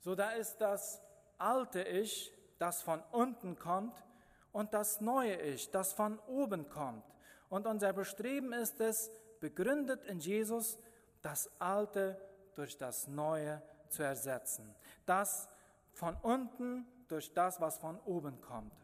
So 0.00 0.14
da 0.14 0.32
ist 0.32 0.58
das 0.58 1.00
alte 1.38 1.82
Ich, 1.82 2.32
das 2.58 2.82
von 2.82 3.02
unten 3.12 3.58
kommt, 3.58 4.04
und 4.52 4.74
das 4.74 5.00
neue 5.00 5.36
Ich, 5.36 5.70
das 5.70 5.92
von 5.92 6.18
oben 6.26 6.68
kommt. 6.68 7.04
Und 7.48 7.66
unser 7.66 7.92
Bestreben 7.92 8.52
ist 8.52 8.80
es, 8.80 9.10
begründet 9.38 10.04
in 10.04 10.18
Jesus, 10.18 10.78
das 11.22 11.50
Alte 11.60 12.20
durch 12.54 12.76
das 12.76 13.06
Neue 13.06 13.62
zu 13.88 14.02
ersetzen. 14.02 14.74
Das 15.06 15.48
von 15.92 16.16
unten 16.16 16.86
durch 17.10 17.32
das, 17.32 17.60
was 17.60 17.78
von 17.78 17.98
oben 18.00 18.40
kommt. 18.40 18.74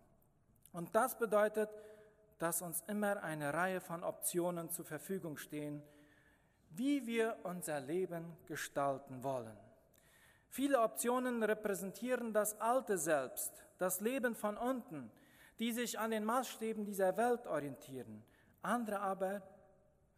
Und 0.73 0.95
das 0.95 1.19
bedeutet, 1.19 1.71
dass 2.39 2.61
uns 2.61 2.85
immer 2.87 3.23
eine 3.23 3.55
Reihe 3.55 3.81
von 3.81 4.05
Optionen 4.05 4.71
zur 4.71 4.85
Verfügung 4.85 5.39
stehen, 5.39 5.83
wie 6.71 7.07
wir 7.07 7.39
unser 7.45 7.81
Leben 7.81 8.37
gestalten 8.47 9.23
wollen. 9.23 9.57
Viele 10.49 10.81
Optionen 10.81 11.43
repräsentieren 11.43 12.33
das 12.33 12.61
alte 12.61 12.99
Selbst, 12.99 13.53
das 13.79 14.01
Leben 14.01 14.35
von 14.35 14.57
unten, 14.57 15.11
die 15.59 15.73
sich 15.73 15.99
an 15.99 16.11
den 16.11 16.25
Maßstäben 16.25 16.85
dieser 16.85 17.17
Welt 17.17 17.47
orientieren. 17.47 18.23
Andere 18.63 19.01
aber 19.01 19.43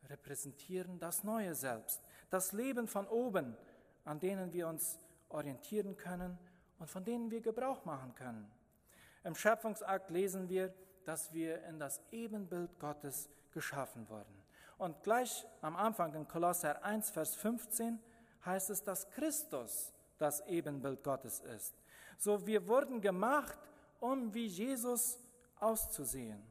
repräsentieren 0.08 0.98
das 0.98 1.22
neue 1.22 1.54
Selbst, 1.54 2.00
das 2.30 2.52
Leben 2.52 2.88
von 2.88 3.06
oben, 3.06 3.56
an 4.04 4.18
denen 4.18 4.52
wir 4.52 4.68
uns 4.68 4.98
orientieren 5.28 5.96
können 5.96 6.38
und 6.78 6.90
von 6.90 7.04
denen 7.04 7.30
wir 7.30 7.40
Gebrauch 7.40 7.84
machen 7.84 8.14
können. 8.14 8.50
Im 9.24 9.34
Schöpfungsakt 9.34 10.10
lesen 10.10 10.48
wir, 10.48 10.72
dass 11.04 11.32
wir 11.32 11.64
in 11.64 11.78
das 11.78 12.00
Ebenbild 12.10 12.78
Gottes 12.78 13.28
geschaffen 13.52 14.08
wurden. 14.08 14.42
Und 14.78 15.02
gleich 15.02 15.46
am 15.60 15.76
Anfang 15.76 16.14
in 16.14 16.28
Kolosser 16.28 16.84
1, 16.84 17.10
Vers 17.10 17.34
15 17.34 17.98
heißt 18.44 18.70
es, 18.70 18.82
dass 18.82 19.10
Christus 19.10 19.92
das 20.18 20.46
Ebenbild 20.46 21.02
Gottes 21.02 21.40
ist. 21.40 21.74
So 22.16 22.46
wir 22.46 22.66
wurden 22.68 23.00
gemacht, 23.00 23.58
um 24.00 24.32
wie 24.32 24.46
Jesus 24.46 25.18
auszusehen. 25.58 26.42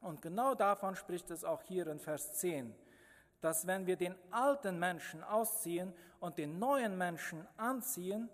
Und 0.00 0.22
genau 0.22 0.54
davon 0.54 0.96
spricht 0.96 1.30
es 1.30 1.44
auch 1.44 1.62
hier 1.62 1.86
in 1.88 1.98
Vers 1.98 2.34
10, 2.34 2.74
dass 3.40 3.66
wenn 3.66 3.86
wir 3.86 3.96
den 3.96 4.14
alten 4.30 4.78
Menschen 4.78 5.22
ausziehen 5.22 5.92
und 6.20 6.38
den 6.38 6.58
neuen 6.58 6.96
Menschen 6.96 7.46
anziehen, 7.56 8.28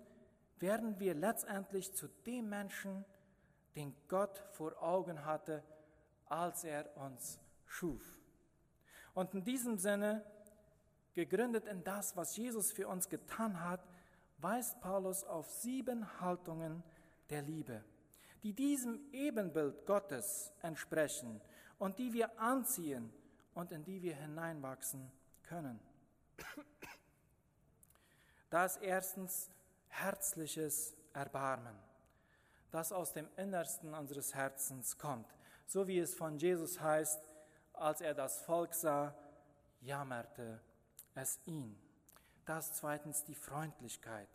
werden 0.58 0.98
wir 0.98 1.14
letztendlich 1.14 1.94
zu 1.94 2.08
dem 2.26 2.48
Menschen, 2.48 3.04
den 3.74 3.94
Gott 4.08 4.42
vor 4.52 4.82
Augen 4.82 5.24
hatte, 5.24 5.62
als 6.26 6.64
er 6.64 6.96
uns 6.96 7.38
schuf. 7.66 8.02
Und 9.14 9.34
in 9.34 9.44
diesem 9.44 9.78
Sinne, 9.78 10.24
gegründet 11.14 11.66
in 11.66 11.84
das, 11.84 12.16
was 12.16 12.36
Jesus 12.36 12.72
für 12.72 12.88
uns 12.88 13.08
getan 13.08 13.62
hat, 13.62 13.86
weist 14.38 14.80
Paulus 14.80 15.24
auf 15.24 15.48
sieben 15.50 16.20
Haltungen 16.20 16.82
der 17.30 17.42
Liebe, 17.42 17.84
die 18.42 18.52
diesem 18.52 19.00
Ebenbild 19.12 19.86
Gottes 19.86 20.52
entsprechen 20.62 21.40
und 21.78 21.98
die 21.98 22.12
wir 22.12 22.38
anziehen 22.38 23.12
und 23.54 23.72
in 23.72 23.84
die 23.84 24.02
wir 24.02 24.16
hineinwachsen 24.16 25.10
können. 25.42 25.80
Da 28.50 28.64
ist 28.64 28.76
erstens 28.76 29.50
herzliches 30.00 30.94
Erbarmen, 31.12 31.76
das 32.70 32.92
aus 32.92 33.12
dem 33.12 33.28
Innersten 33.36 33.94
unseres 33.94 34.34
Herzens 34.34 34.98
kommt, 34.98 35.26
so 35.66 35.86
wie 35.86 35.98
es 35.98 36.14
von 36.14 36.38
Jesus 36.38 36.80
heißt, 36.80 37.28
als 37.72 38.00
er 38.00 38.14
das 38.14 38.40
Volk 38.40 38.74
sah, 38.74 39.14
jammerte 39.80 40.60
es 41.14 41.40
ihn. 41.46 41.78
Das 42.44 42.74
zweitens 42.74 43.24
die 43.24 43.34
Freundlichkeit, 43.34 44.28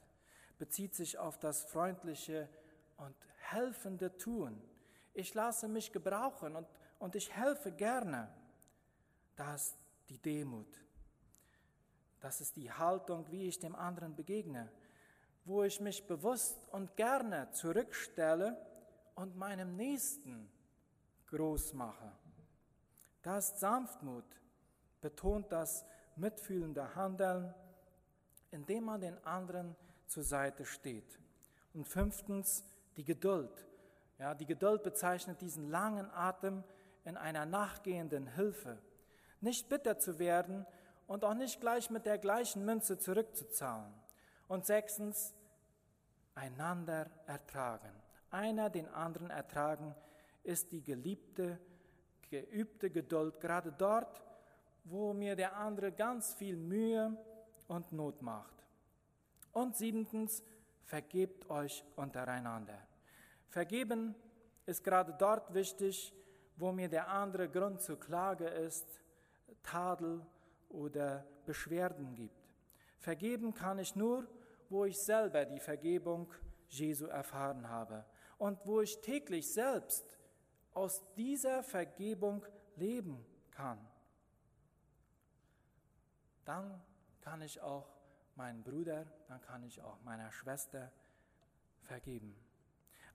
bezieht 0.58 0.96
sich 0.96 1.18
auf 1.18 1.40
das 1.40 1.64
freundliche 1.64 2.50
und 2.98 3.16
helfende 3.38 4.18
Tun. 4.18 4.62
Ich 5.14 5.34
lasse 5.34 5.68
mich 5.68 5.92
gebrauchen 5.92 6.56
und, 6.56 6.68
und 7.00 7.16
ich 7.16 7.36
helfe 7.36 7.72
gerne. 7.72 8.32
Das 9.36 9.78
die 10.10 10.18
Demut. 10.20 10.68
Das 12.20 12.42
ist 12.42 12.56
die 12.58 12.72
Haltung, 12.72 13.32
wie 13.32 13.48
ich 13.48 13.60
dem 13.60 13.76
anderen 13.76 14.16
begegne 14.16 14.70
wo 15.46 15.64
ich 15.64 15.80
mich 15.80 16.06
bewusst 16.06 16.68
und 16.72 16.96
gerne 16.96 17.50
zurückstelle 17.52 18.58
und 19.16 19.36
meinem 19.36 19.76
Nächsten 19.76 20.50
groß 21.28 21.74
mache. 21.74 22.12
Das 23.22 23.60
Sanftmut 23.60 24.26
betont 25.02 25.52
das 25.52 25.86
mitfühlende 26.16 26.96
Handeln, 26.96 27.54
indem 28.52 28.86
man 28.86 29.02
den 29.02 29.18
anderen 29.26 29.76
zur 30.08 30.24
Seite 30.24 30.66
steht. 30.66 31.20
Und 31.74 31.88
fünftens 31.88 32.64
die 32.98 33.04
Geduld. 33.04 33.66
Ja, 34.20 34.36
die 34.36 34.46
Geduld 34.46 34.84
bezeichnet 34.84 35.42
diesen 35.42 35.70
langen 35.70 36.10
Atem 36.12 36.64
in 37.06 37.18
einer 37.18 37.46
nachgehenden 37.46 38.28
Hilfe. 38.28 38.78
Nicht 39.40 39.70
bitter 39.70 39.98
zu 39.98 40.20
werden 40.20 40.66
und 41.08 41.24
auch 41.24 41.34
nicht 41.34 41.60
gleich 41.60 41.90
mit 41.90 42.06
der 42.06 42.18
gleichen 42.18 42.66
Münze 42.66 43.00
zurückzuzahlen. 43.00 43.92
Und 44.52 44.66
sechstens, 44.66 45.34
einander 46.36 47.10
ertragen. 47.26 47.94
Einer 48.32 48.70
den 48.70 48.90
anderen 48.90 49.30
ertragen 49.30 49.96
ist 50.44 50.74
die 50.74 50.84
geliebte, 50.84 51.58
geübte 52.30 52.90
Geduld, 52.90 53.40
gerade 53.40 53.72
dort, 53.72 54.22
wo 54.84 55.14
mir 55.14 55.38
der 55.38 55.56
andere 55.56 55.94
ganz 55.94 56.34
viel 56.34 56.58
Mühe 56.58 57.16
und 57.70 57.94
Not 57.94 58.22
macht. 58.22 58.66
Und 59.54 59.78
siebentens, 59.78 60.44
vergebt 60.84 61.50
euch 61.50 61.86
untereinander. 61.96 62.86
Vergeben 63.48 64.16
ist 64.66 64.84
gerade 64.84 65.16
dort 65.18 65.54
wichtig, 65.54 66.14
wo 66.58 66.74
mir 66.74 66.90
der 66.90 67.08
andere 67.08 67.48
Grund 67.48 67.80
zur 67.80 67.98
Klage 67.98 68.48
ist, 68.48 69.00
Tadel 69.64 70.26
oder 70.68 71.26
Beschwerden 71.46 72.16
gibt. 72.16 72.54
Vergeben 73.00 73.54
kann 73.54 73.80
ich 73.80 73.96
nur, 73.96 74.28
wo 74.72 74.86
ich 74.86 74.98
selber 74.98 75.46
die 75.46 75.60
Vergebung 75.60 76.32
Jesu 76.70 77.06
erfahren 77.08 77.68
habe 77.70 78.06
und 78.38 78.66
wo 78.66 78.82
ich 78.82 79.02
täglich 79.02 79.52
selbst 79.52 80.18
aus 80.74 81.04
dieser 81.16 81.62
Vergebung 81.64 82.46
leben 82.78 83.26
kann. 83.52 83.78
Dann 86.46 86.82
kann 87.20 87.42
ich 87.42 87.62
auch 87.62 87.88
meinen 88.36 88.64
Bruder, 88.64 89.06
dann 89.28 89.42
kann 89.42 89.64
ich 89.64 89.82
auch 89.82 90.02
meiner 90.04 90.32
Schwester 90.32 90.92
vergeben. 91.82 92.36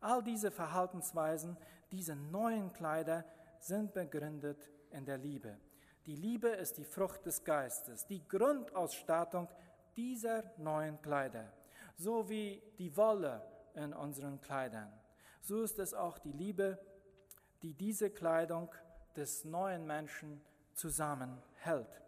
All 0.01 0.23
diese 0.23 0.51
Verhaltensweisen, 0.51 1.57
diese 1.91 2.15
neuen 2.15 2.73
Kleider 2.75 3.25
sind 3.59 3.95
begründet 3.95 4.71
in 4.91 5.07
der 5.07 5.17
Liebe. 5.17 5.59
Die 6.05 6.15
Liebe 6.15 6.49
ist 6.49 6.77
die 6.77 6.85
Frucht 6.85 7.25
des 7.27 7.43
Geistes, 7.43 8.07
die 8.07 8.27
Grundausstattung 8.29 9.49
dieser 9.97 10.45
neuen 10.59 11.01
Kleider, 11.01 11.53
so 11.97 12.29
wie 12.29 12.63
die 12.79 12.97
Wolle 12.97 13.43
in 13.75 13.93
unseren 13.93 14.41
Kleidern. 14.41 14.93
So 15.41 15.63
ist 15.63 15.79
es 15.79 15.95
auch 15.95 16.19
die 16.19 16.33
Liebe, 16.33 16.79
die 17.63 17.75
diese 17.75 18.11
Kleidung 18.11 18.71
des 19.17 19.45
neuen 19.45 19.87
Menschen 19.87 20.43
zusammenhält. 20.75 22.03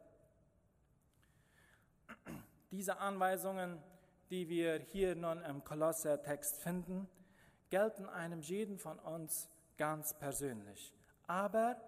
Diese 2.70 2.98
Anweisungen, 2.98 3.82
die 4.30 4.48
wir 4.48 4.78
hier 4.78 5.16
nun 5.16 5.42
im 5.42 5.64
Kolossertext 5.64 6.60
finden, 6.62 7.08
gelten 7.70 8.08
einem 8.08 8.40
jeden 8.40 8.78
von 8.78 8.98
uns 8.98 9.48
ganz 9.78 10.18
persönlich, 10.18 10.92
aber 11.26 11.80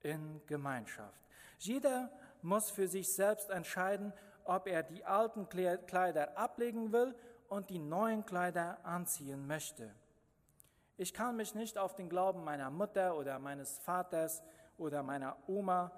in 0.00 0.42
Gemeinschaft. 0.46 1.18
Jeder 1.58 2.10
muss 2.42 2.70
für 2.70 2.88
sich 2.88 3.12
selbst 3.12 3.48
entscheiden, 3.50 4.12
ob 4.44 4.66
er 4.66 4.82
die 4.82 5.04
alten 5.04 5.48
Kleider 5.48 6.36
ablegen 6.36 6.92
will 6.92 7.14
und 7.48 7.70
die 7.70 7.78
neuen 7.78 8.24
Kleider 8.24 8.78
anziehen 8.84 9.46
möchte. 9.46 9.94
Ich 10.96 11.12
kann 11.12 11.36
mich 11.36 11.54
nicht 11.54 11.78
auf 11.78 11.94
den 11.94 12.08
Glauben 12.08 12.44
meiner 12.44 12.70
Mutter 12.70 13.16
oder 13.16 13.38
meines 13.38 13.78
Vaters 13.78 14.42
oder 14.78 15.02
meiner 15.02 15.36
Oma 15.46 15.90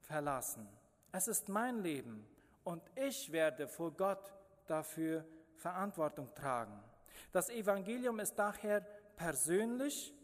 verlassen. 0.00 0.68
Es 1.12 1.28
ist 1.28 1.48
mein 1.48 1.82
Leben 1.82 2.26
und 2.64 2.82
ich 2.94 3.32
werde 3.32 3.68
vor 3.68 3.92
Gott 3.92 4.32
dafür 4.66 5.24
Verantwortung 5.56 6.34
tragen. 6.34 6.82
Das 7.32 7.50
Evangelium 7.50 8.20
ist 8.20 8.38
daher 8.38 8.80
persönlich, 9.16 10.14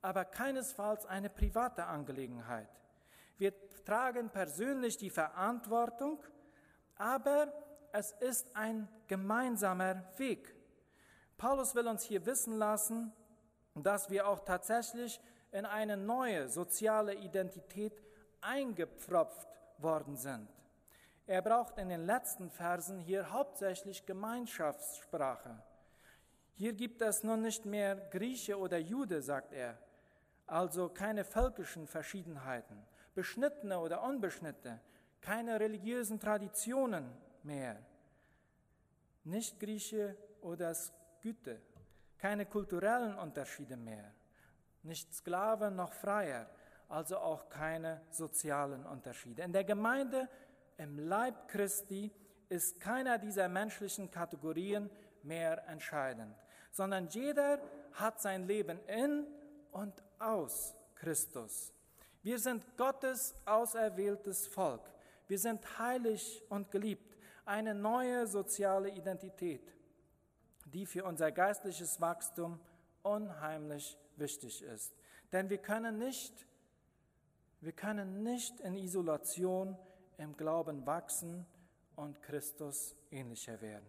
aber 0.00 0.24
keinesfalls 0.24 1.06
eine 1.06 1.30
private 1.30 1.84
Angelegenheit. 1.84 2.81
Wir 3.42 3.52
tragen 3.84 4.30
persönlich 4.30 4.98
die 4.98 5.10
Verantwortung, 5.10 6.22
aber 6.94 7.52
es 7.90 8.12
ist 8.20 8.54
ein 8.54 8.86
gemeinsamer 9.08 10.04
Weg. 10.16 10.54
Paulus 11.36 11.74
will 11.74 11.88
uns 11.88 12.04
hier 12.04 12.24
wissen 12.24 12.56
lassen, 12.56 13.12
dass 13.74 14.08
wir 14.10 14.28
auch 14.28 14.44
tatsächlich 14.44 15.20
in 15.50 15.66
eine 15.66 15.96
neue 15.96 16.48
soziale 16.48 17.16
Identität 17.16 18.00
eingepfropft 18.42 19.48
worden 19.78 20.16
sind. 20.16 20.48
Er 21.26 21.42
braucht 21.42 21.78
in 21.78 21.88
den 21.88 22.06
letzten 22.06 22.48
Versen 22.48 23.00
hier 23.00 23.32
hauptsächlich 23.32 24.06
Gemeinschaftssprache. 24.06 25.60
Hier 26.54 26.74
gibt 26.74 27.02
es 27.02 27.24
nun 27.24 27.42
nicht 27.42 27.66
mehr 27.66 27.96
Grieche 27.96 28.56
oder 28.56 28.78
Jude, 28.78 29.20
sagt 29.20 29.52
er, 29.52 29.76
also 30.46 30.88
keine 30.88 31.24
völkischen 31.24 31.88
Verschiedenheiten, 31.88 32.86
beschnittene 33.14 33.78
oder 33.78 34.02
unbeschnittene, 34.02 34.80
keine 35.20 35.60
religiösen 35.60 36.18
Traditionen 36.18 37.10
mehr, 37.42 37.78
nicht 39.24 39.60
Grieche 39.60 40.16
oder 40.40 40.74
Güte, 41.20 41.60
keine 42.18 42.46
kulturellen 42.46 43.16
Unterschiede 43.18 43.76
mehr, 43.76 44.12
nicht 44.82 45.14
Sklaven 45.14 45.76
noch 45.76 45.92
Freier, 45.92 46.48
also 46.88 47.18
auch 47.18 47.48
keine 47.48 48.02
sozialen 48.10 48.84
Unterschiede. 48.84 49.42
In 49.42 49.52
der 49.52 49.64
Gemeinde, 49.64 50.28
im 50.76 50.98
Leib 50.98 51.48
Christi, 51.48 52.12
ist 52.48 52.80
keiner 52.80 53.18
dieser 53.18 53.48
menschlichen 53.48 54.10
Kategorien 54.10 54.90
mehr 55.22 55.66
entscheidend, 55.68 56.36
sondern 56.70 57.06
jeder 57.08 57.60
hat 57.92 58.20
sein 58.20 58.46
Leben 58.46 58.78
in 58.86 59.26
und 59.70 60.02
aus 60.18 60.74
Christus. 60.96 61.72
Wir 62.22 62.38
sind 62.38 62.76
Gottes 62.76 63.34
auserwähltes 63.44 64.46
Volk. 64.46 64.92
Wir 65.26 65.38
sind 65.38 65.78
heilig 65.78 66.42
und 66.48 66.70
geliebt. 66.70 67.16
Eine 67.44 67.74
neue 67.74 68.26
soziale 68.28 68.90
Identität, 68.90 69.74
die 70.66 70.86
für 70.86 71.04
unser 71.04 71.32
geistliches 71.32 72.00
Wachstum 72.00 72.60
unheimlich 73.02 73.98
wichtig 74.16 74.62
ist. 74.62 74.94
Denn 75.32 75.50
wir 75.50 75.58
können 75.58 75.98
nicht, 75.98 76.46
wir 77.60 77.72
können 77.72 78.22
nicht 78.22 78.60
in 78.60 78.76
Isolation 78.76 79.76
im 80.18 80.36
Glauben 80.36 80.86
wachsen 80.86 81.44
und 81.96 82.22
Christus 82.22 82.94
ähnlicher 83.10 83.60
werden. 83.60 83.86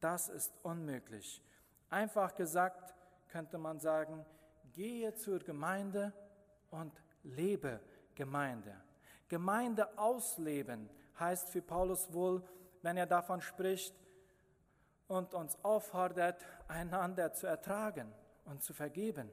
Das 0.00 0.28
ist 0.28 0.52
unmöglich. 0.62 1.42
Einfach 1.88 2.34
gesagt 2.34 2.94
könnte 3.28 3.56
man 3.56 3.80
sagen, 3.80 4.26
gehe 4.72 5.14
zur 5.14 5.38
Gemeinde 5.38 6.12
und 6.70 6.92
lebe 7.22 7.80
Gemeinde. 8.14 8.74
Gemeinde 9.28 9.98
ausleben 9.98 10.90
heißt 11.18 11.50
für 11.50 11.62
Paulus 11.62 12.12
wohl, 12.12 12.42
wenn 12.82 12.96
er 12.96 13.06
davon 13.06 13.40
spricht 13.40 13.94
und 15.06 15.34
uns 15.34 15.58
auffordert, 15.64 16.44
einander 16.68 17.32
zu 17.32 17.46
ertragen 17.46 18.12
und 18.44 18.62
zu 18.62 18.72
vergeben. 18.72 19.30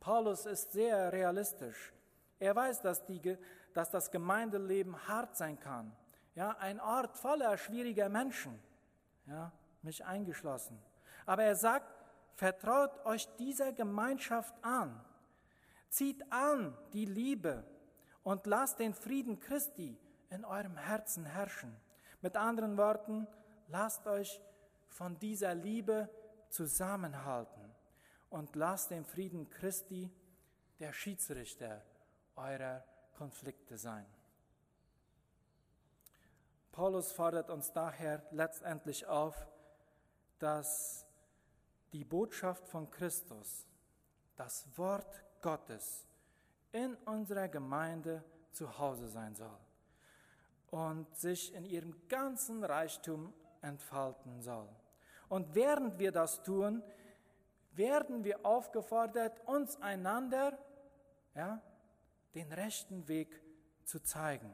Paulus 0.00 0.46
ist 0.46 0.72
sehr 0.72 1.12
realistisch. 1.12 1.92
Er 2.38 2.54
weiß, 2.54 2.82
dass, 2.82 3.04
die, 3.06 3.38
dass 3.72 3.90
das 3.90 4.10
Gemeindeleben 4.10 5.08
hart 5.08 5.36
sein 5.36 5.58
kann. 5.58 5.96
Ja, 6.34 6.50
ein 6.58 6.80
Ort 6.80 7.16
voller 7.16 7.56
schwieriger 7.56 8.08
Menschen. 8.08 8.60
Ja, 9.26 9.52
mich 9.82 10.04
eingeschlossen. 10.04 10.78
Aber 11.24 11.44
er 11.44 11.56
sagt, 11.56 11.86
vertraut 12.34 13.04
euch 13.06 13.26
dieser 13.36 13.72
Gemeinschaft 13.72 14.54
an. 14.62 15.02
Zieht 15.96 16.30
an 16.30 16.76
die 16.92 17.06
Liebe 17.06 17.64
und 18.22 18.46
lasst 18.46 18.80
den 18.80 18.92
Frieden 18.92 19.40
Christi 19.40 19.98
in 20.28 20.44
eurem 20.44 20.76
Herzen 20.76 21.24
herrschen. 21.24 21.74
Mit 22.20 22.36
anderen 22.36 22.76
Worten, 22.76 23.26
lasst 23.68 24.06
euch 24.06 24.38
von 24.88 25.18
dieser 25.18 25.54
Liebe 25.54 26.10
zusammenhalten 26.50 27.74
und 28.28 28.56
lasst 28.56 28.90
den 28.90 29.06
Frieden 29.06 29.48
Christi 29.48 30.12
der 30.80 30.92
Schiedsrichter 30.92 31.82
eurer 32.34 32.84
Konflikte 33.14 33.78
sein. 33.78 34.04
Paulus 36.72 37.10
fordert 37.10 37.48
uns 37.48 37.72
daher 37.72 38.22
letztendlich 38.32 39.06
auf, 39.06 39.48
dass 40.40 41.06
die 41.94 42.04
Botschaft 42.04 42.68
von 42.68 42.90
Christus, 42.90 43.66
das 44.36 44.66
Wort 44.76 45.25
Gottes 45.46 46.04
in 46.72 46.96
unserer 47.04 47.46
Gemeinde 47.46 48.24
zu 48.50 48.78
Hause 48.80 49.06
sein 49.06 49.36
soll 49.36 49.60
und 50.72 51.16
sich 51.16 51.54
in 51.54 51.64
ihrem 51.64 51.94
ganzen 52.08 52.64
Reichtum 52.64 53.32
entfalten 53.62 54.42
soll. 54.42 54.68
Und 55.28 55.54
während 55.54 56.00
wir 56.00 56.10
das 56.10 56.42
tun, 56.42 56.82
werden 57.70 58.24
wir 58.24 58.44
aufgefordert, 58.44 59.40
uns 59.46 59.80
einander 59.80 60.58
ja, 61.36 61.62
den 62.34 62.52
rechten 62.52 63.06
Weg 63.06 63.40
zu 63.84 64.00
zeigen 64.00 64.50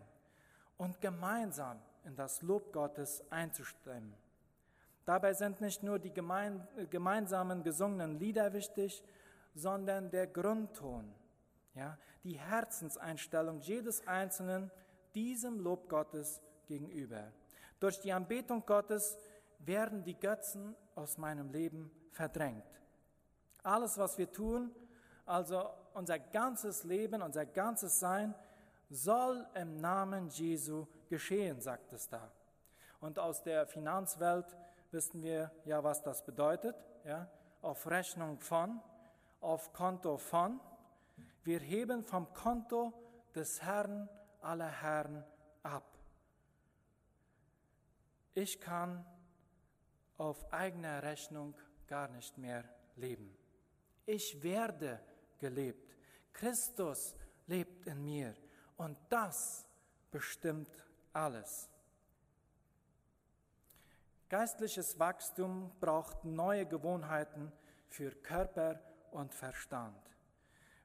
und 0.76 1.00
gemeinsam 1.00 1.80
in 2.04 2.16
das 2.16 2.42
Lob 2.42 2.70
Gottes 2.70 3.22
einzustimmen. 3.30 4.12
Dabei 5.06 5.32
sind 5.32 5.62
nicht 5.62 5.82
nur 5.82 5.98
die 5.98 6.12
gemein, 6.12 6.68
gemeinsamen 6.90 7.62
gesungenen 7.62 8.18
Lieder 8.18 8.52
wichtig, 8.52 9.02
sondern 9.54 10.10
der 10.10 10.26
Grundton, 10.26 11.14
ja, 11.74 11.98
die 12.24 12.38
Herzenseinstellung 12.38 13.60
jedes 13.60 14.06
Einzelnen 14.06 14.70
diesem 15.14 15.60
Lob 15.60 15.88
Gottes 15.88 16.40
gegenüber. 16.66 17.32
Durch 17.80 18.00
die 18.00 18.12
Anbetung 18.12 18.64
Gottes 18.64 19.18
werden 19.58 20.04
die 20.04 20.18
Götzen 20.18 20.76
aus 20.94 21.18
meinem 21.18 21.50
Leben 21.50 21.90
verdrängt. 22.10 22.64
Alles, 23.62 23.98
was 23.98 24.18
wir 24.18 24.30
tun, 24.30 24.74
also 25.24 25.70
unser 25.94 26.18
ganzes 26.18 26.84
Leben, 26.84 27.22
unser 27.22 27.46
ganzes 27.46 28.00
Sein, 28.00 28.34
soll 28.90 29.46
im 29.54 29.80
Namen 29.80 30.28
Jesu 30.28 30.86
geschehen, 31.08 31.60
sagt 31.60 31.92
es 31.92 32.08
da. 32.08 32.30
Und 33.00 33.18
aus 33.18 33.42
der 33.42 33.66
Finanzwelt 33.66 34.56
wissen 34.90 35.22
wir 35.22 35.50
ja, 35.64 35.82
was 35.82 36.02
das 36.02 36.24
bedeutet. 36.24 36.76
Ja? 37.04 37.28
Auf 37.62 37.86
Rechnung 37.88 38.38
von, 38.40 38.80
auf 39.42 39.72
Konto 39.72 40.16
von. 40.16 40.60
Wir 41.44 41.60
heben 41.60 42.02
vom 42.02 42.32
Konto 42.32 42.92
des 43.34 43.62
Herrn 43.62 44.08
aller 44.40 44.70
Herren 44.70 45.24
ab. 45.62 45.98
Ich 48.34 48.60
kann 48.60 49.04
auf 50.16 50.52
eigener 50.52 51.02
Rechnung 51.02 51.54
gar 51.86 52.08
nicht 52.08 52.38
mehr 52.38 52.64
leben. 52.96 53.36
Ich 54.06 54.42
werde 54.42 55.00
gelebt. 55.38 55.96
Christus 56.32 57.14
lebt 57.46 57.86
in 57.86 58.04
mir 58.04 58.34
und 58.76 58.96
das 59.10 59.66
bestimmt 60.10 60.82
alles. 61.12 61.68
Geistliches 64.28 64.98
Wachstum 64.98 65.72
braucht 65.78 66.24
neue 66.24 66.64
Gewohnheiten 66.64 67.52
für 67.88 68.12
Körper 68.12 68.80
und 69.12 69.34
Verstand. 69.34 69.96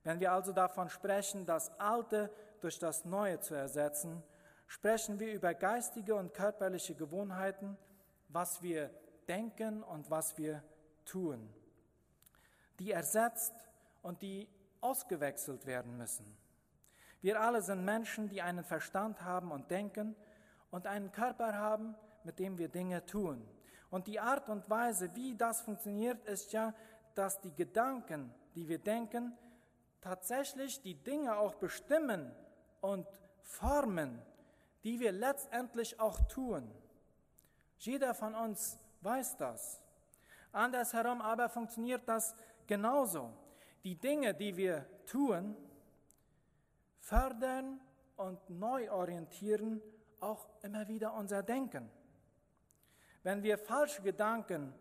Wenn 0.04 0.20
wir 0.20 0.32
also 0.32 0.54
davon 0.54 0.90
sprechen, 0.90 1.46
das 1.46 1.70
Alte 1.80 2.32
durch 2.62 2.80
das 2.80 3.06
Neue 3.06 3.40
zu 3.40 3.56
ersetzen, 3.56 4.24
sprechen 4.68 5.20
wir 5.20 5.34
über 5.34 5.54
geistige 5.54 6.16
und 6.16 6.34
körperliche 6.34 6.96
Gewohnheiten, 6.96 7.78
was 8.30 8.62
wir 8.62 8.90
denken 9.28 9.84
und 9.84 10.10
was 10.10 10.38
wir 10.38 10.64
tun, 11.06 11.54
die 12.80 12.92
ersetzt 12.92 13.54
und 14.02 14.22
die 14.22 14.48
ausgewechselt 14.82 15.66
werden 15.66 15.98
müssen. 15.98 16.38
Wir 17.22 17.42
alle 17.42 17.62
sind 17.62 17.84
Menschen, 17.84 18.30
die 18.30 18.42
einen 18.42 18.64
Verstand 18.64 19.24
haben 19.24 19.52
und 19.52 19.72
denken 19.72 20.16
und 20.70 20.86
einen 20.86 21.12
Körper 21.12 21.56
haben, 21.56 21.96
mit 22.24 22.40
dem 22.40 22.58
wir 22.58 22.70
Dinge 22.70 23.06
tun. 23.06 23.48
Und 23.90 24.08
die 24.08 24.20
Art 24.20 24.50
und 24.50 24.70
Weise, 24.70 25.16
wie 25.16 25.36
das 25.36 25.62
funktioniert, 25.62 26.24
ist 26.26 26.52
ja, 26.52 26.74
dass 27.18 27.42
die 27.42 27.54
Gedanken, 27.56 28.32
die 28.54 28.68
wir 28.68 28.78
denken, 28.78 29.36
tatsächlich 30.02 30.82
die 30.82 30.94
Dinge 30.94 31.36
auch 31.36 31.56
bestimmen 31.56 32.32
und 32.80 33.08
formen, 33.42 34.22
die 34.84 35.00
wir 35.00 35.12
letztendlich 35.12 36.00
auch 36.00 36.20
tun. 36.28 36.72
Jeder 37.80 38.14
von 38.14 38.36
uns 38.36 38.78
weiß 39.02 39.38
das. 39.38 39.82
Andersherum 40.52 41.22
aber 41.22 41.50
funktioniert 41.50 42.08
das 42.08 42.36
genauso. 42.68 43.34
Die 43.84 43.96
Dinge, 43.96 44.34
die 44.34 44.56
wir 44.56 44.86
tun, 45.08 45.56
fördern 47.00 47.80
und 48.16 48.50
neu 48.50 48.92
orientieren 48.92 49.82
auch 50.20 50.48
immer 50.62 50.88
wieder 50.88 51.14
unser 51.14 51.42
Denken. 51.42 51.90
Wenn 53.24 53.42
wir 53.42 53.58
falsche 53.58 54.02
Gedanken 54.04 54.74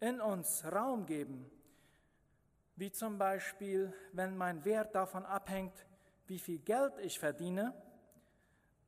in 0.00 0.20
uns 0.20 0.64
Raum 0.64 1.06
geben, 1.06 1.50
wie 2.80 2.90
zum 2.90 3.18
Beispiel, 3.18 3.92
wenn 4.12 4.38
mein 4.38 4.64
Wert 4.64 4.94
davon 4.94 5.26
abhängt, 5.26 5.84
wie 6.26 6.38
viel 6.38 6.58
Geld 6.60 6.94
ich 7.00 7.18
verdiene, 7.18 7.74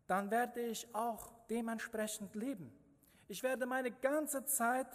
dann 0.07 0.31
werde 0.31 0.63
ich 0.63 0.95
auch 0.95 1.31
dementsprechend 1.51 2.35
leben. 2.35 2.73
Ich 3.29 3.43
werde 3.43 3.67
meine 3.67 3.91
ganze 3.91 4.47
Zeit 4.47 4.87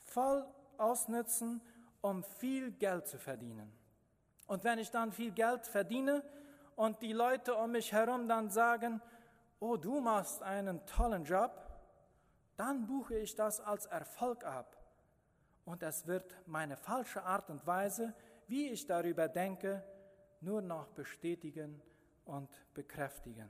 voll 0.00 0.44
ausnutzen, 0.78 1.60
um 2.00 2.24
viel 2.24 2.72
Geld 2.72 3.06
zu 3.06 3.18
verdienen. 3.18 3.72
Und 4.48 4.64
wenn 4.64 4.80
ich 4.80 4.90
dann 4.90 5.12
viel 5.12 5.30
Geld 5.30 5.68
verdiene 5.68 6.24
und 6.74 7.00
die 7.02 7.12
Leute 7.12 7.54
um 7.54 7.70
mich 7.70 7.92
herum 7.92 8.26
dann 8.26 8.50
sagen, 8.50 9.00
oh, 9.60 9.76
du 9.76 10.00
machst 10.00 10.42
einen 10.42 10.84
tollen 10.86 11.22
Job, 11.22 11.52
dann 12.56 12.84
buche 12.88 13.16
ich 13.16 13.36
das 13.36 13.60
als 13.60 13.86
Erfolg 13.86 14.42
ab. 14.44 14.76
Und 15.64 15.84
es 15.84 16.08
wird 16.08 16.36
meine 16.46 16.76
falsche 16.76 17.22
Art 17.22 17.48
und 17.48 17.64
Weise, 17.64 18.12
wie 18.50 18.68
ich 18.68 18.84
darüber 18.84 19.28
denke, 19.28 19.82
nur 20.40 20.60
noch 20.60 20.88
bestätigen 20.88 21.80
und 22.24 22.48
bekräftigen. 22.74 23.48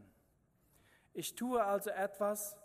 Ich 1.14 1.34
tue 1.34 1.64
also 1.64 1.88
etwas 1.90 2.56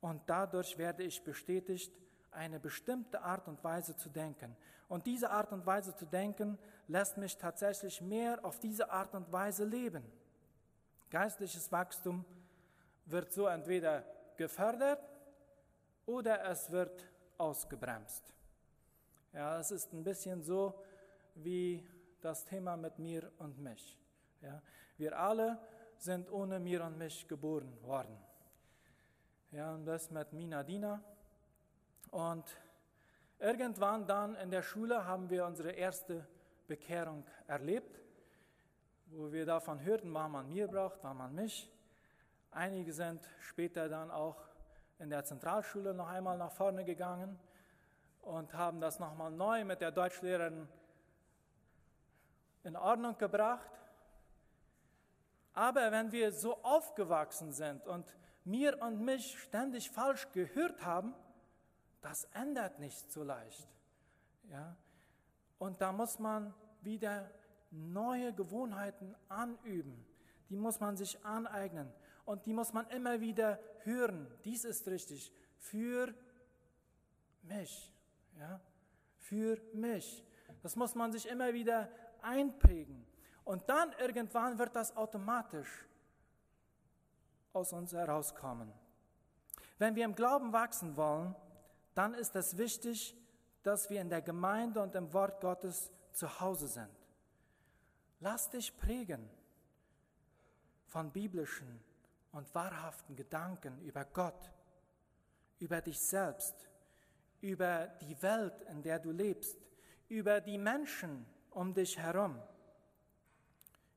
und 0.00 0.22
dadurch 0.26 0.78
werde 0.78 1.02
ich 1.02 1.22
bestätigt, 1.22 1.92
eine 2.30 2.60
bestimmte 2.60 3.20
Art 3.22 3.48
und 3.48 3.62
Weise 3.64 3.96
zu 3.96 4.08
denken. 4.08 4.56
Und 4.86 5.06
diese 5.06 5.30
Art 5.30 5.52
und 5.52 5.66
Weise 5.66 5.94
zu 5.96 6.06
denken 6.06 6.58
lässt 6.86 7.16
mich 7.16 7.36
tatsächlich 7.36 8.00
mehr 8.00 8.44
auf 8.44 8.60
diese 8.60 8.90
Art 8.90 9.14
und 9.14 9.30
Weise 9.32 9.64
leben. 9.64 10.04
Geistliches 11.10 11.72
Wachstum 11.72 12.24
wird 13.06 13.32
so 13.32 13.46
entweder 13.46 14.04
gefördert 14.36 15.00
oder 16.06 16.44
es 16.44 16.70
wird 16.70 17.10
ausgebremst. 17.36 18.32
Ja, 19.32 19.58
es 19.58 19.70
ist 19.72 19.92
ein 19.92 20.04
bisschen 20.04 20.42
so 20.42 20.82
wie 21.44 21.86
das 22.20 22.44
Thema 22.44 22.76
mit 22.76 22.98
mir 22.98 23.30
und 23.38 23.58
mich. 23.58 23.98
Ja, 24.40 24.62
wir 24.96 25.18
alle 25.18 25.58
sind 25.96 26.30
ohne 26.30 26.60
mir 26.60 26.84
und 26.84 26.98
mich 26.98 27.26
geboren 27.26 27.76
worden. 27.82 28.16
Ja, 29.50 29.74
und 29.74 29.84
das 29.84 30.10
mit 30.10 30.32
Mina 30.32 30.62
Dina. 30.62 31.02
Und 32.10 32.44
irgendwann 33.38 34.06
dann 34.06 34.34
in 34.36 34.50
der 34.50 34.62
Schule 34.62 35.04
haben 35.04 35.30
wir 35.30 35.44
unsere 35.46 35.72
erste 35.72 36.26
Bekehrung 36.66 37.24
erlebt, 37.46 38.00
wo 39.06 39.32
wir 39.32 39.46
davon 39.46 39.82
hörten, 39.82 40.12
wann 40.12 40.32
man 40.32 40.48
mir 40.48 40.68
braucht, 40.68 40.98
wann 41.02 41.16
man 41.16 41.34
mich. 41.34 41.72
Einige 42.50 42.92
sind 42.92 43.26
später 43.40 43.88
dann 43.88 44.10
auch 44.10 44.36
in 44.98 45.10
der 45.10 45.24
Zentralschule 45.24 45.94
noch 45.94 46.08
einmal 46.08 46.36
nach 46.36 46.52
vorne 46.52 46.84
gegangen 46.84 47.38
und 48.22 48.52
haben 48.54 48.80
das 48.80 48.98
nochmal 48.98 49.30
neu 49.30 49.64
mit 49.64 49.80
der 49.80 49.92
Deutschlehrerin 49.92 50.68
in 52.68 52.76
Ordnung 52.76 53.16
gebracht. 53.16 53.70
Aber 55.54 55.90
wenn 55.90 56.12
wir 56.12 56.32
so 56.32 56.62
aufgewachsen 56.62 57.52
sind 57.52 57.86
und 57.86 58.04
mir 58.44 58.80
und 58.82 59.00
mich 59.00 59.38
ständig 59.40 59.90
falsch 59.90 60.30
gehört 60.32 60.84
haben, 60.84 61.14
das 62.02 62.24
ändert 62.34 62.78
nicht 62.78 63.10
so 63.10 63.24
leicht. 63.24 63.68
Ja? 64.50 64.76
Und 65.58 65.80
da 65.80 65.92
muss 65.92 66.18
man 66.18 66.54
wieder 66.82 67.30
neue 67.70 68.32
Gewohnheiten 68.34 69.16
anüben. 69.28 70.06
Die 70.48 70.56
muss 70.56 70.78
man 70.78 70.96
sich 70.96 71.24
aneignen 71.24 71.90
und 72.24 72.46
die 72.46 72.52
muss 72.52 72.72
man 72.72 72.86
immer 72.90 73.20
wieder 73.20 73.58
hören. 73.82 74.30
Dies 74.44 74.64
ist 74.64 74.86
richtig 74.86 75.32
für 75.56 76.14
mich. 77.42 77.92
Ja? 78.38 78.60
Für 79.16 79.60
mich. 79.72 80.24
Das 80.62 80.76
muss 80.76 80.94
man 80.94 81.12
sich 81.12 81.28
immer 81.28 81.52
wieder 81.52 81.88
einprägen. 82.22 83.06
Und 83.44 83.68
dann 83.68 83.92
irgendwann 83.98 84.58
wird 84.58 84.76
das 84.76 84.96
automatisch 84.96 85.86
aus 87.52 87.72
uns 87.72 87.92
herauskommen. 87.92 88.72
Wenn 89.78 89.94
wir 89.94 90.04
im 90.04 90.14
Glauben 90.14 90.52
wachsen 90.52 90.96
wollen, 90.96 91.34
dann 91.94 92.14
ist 92.14 92.36
es 92.36 92.56
wichtig, 92.58 93.16
dass 93.62 93.90
wir 93.90 94.00
in 94.00 94.10
der 94.10 94.22
Gemeinde 94.22 94.80
und 94.80 94.94
im 94.94 95.12
Wort 95.12 95.40
Gottes 95.40 95.90
zu 96.12 96.40
Hause 96.40 96.68
sind. 96.68 96.90
Lass 98.20 98.50
dich 98.50 98.76
prägen 98.76 99.28
von 100.86 101.10
biblischen 101.10 101.80
und 102.32 102.52
wahrhaften 102.54 103.14
Gedanken 103.16 103.80
über 103.82 104.04
Gott, 104.04 104.52
über 105.58 105.80
dich 105.80 105.98
selbst, 105.98 106.54
über 107.40 107.86
die 108.00 108.20
Welt, 108.22 108.62
in 108.70 108.82
der 108.82 108.98
du 108.98 109.10
lebst, 109.10 109.58
über 110.08 110.40
die 110.40 110.58
Menschen 110.58 111.26
um 111.50 111.74
dich 111.74 111.98
herum, 111.98 112.40